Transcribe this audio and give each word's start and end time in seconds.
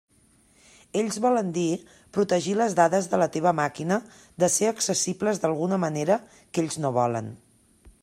Ells 1.01 1.19
volen 1.25 1.51
dir 1.57 1.65
protegir 2.19 2.55
les 2.63 2.77
dades 2.81 3.11
de 3.13 3.21
la 3.25 3.29
teva 3.37 3.55
màquina 3.61 4.01
de 4.45 4.53
ser 4.57 4.73
accessibles 4.73 5.45
d'alguna 5.45 5.83
manera 5.89 6.21
que 6.41 6.67
ells 6.67 6.85
no 6.87 6.97
volen. 7.03 7.35